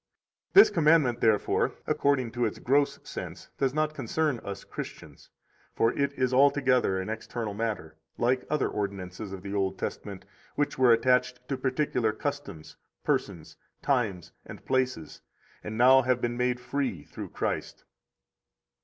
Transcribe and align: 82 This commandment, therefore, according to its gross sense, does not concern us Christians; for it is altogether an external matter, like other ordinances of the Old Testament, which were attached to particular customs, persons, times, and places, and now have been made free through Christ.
82 0.53 0.59
This 0.59 0.69
commandment, 0.71 1.21
therefore, 1.21 1.75
according 1.85 2.31
to 2.31 2.43
its 2.45 2.57
gross 2.57 2.97
sense, 3.07 3.51
does 3.59 3.71
not 3.71 3.93
concern 3.93 4.39
us 4.43 4.63
Christians; 4.63 5.29
for 5.75 5.93
it 5.93 6.11
is 6.13 6.33
altogether 6.33 6.97
an 6.99 7.07
external 7.07 7.53
matter, 7.53 7.97
like 8.17 8.43
other 8.49 8.67
ordinances 8.67 9.31
of 9.31 9.43
the 9.43 9.53
Old 9.53 9.77
Testament, 9.77 10.25
which 10.55 10.75
were 10.79 10.91
attached 10.91 11.47
to 11.49 11.55
particular 11.55 12.13
customs, 12.13 12.77
persons, 13.03 13.57
times, 13.83 14.31
and 14.43 14.65
places, 14.65 15.21
and 15.63 15.77
now 15.77 16.01
have 16.01 16.19
been 16.19 16.35
made 16.35 16.59
free 16.59 17.03
through 17.03 17.29
Christ. 17.29 17.83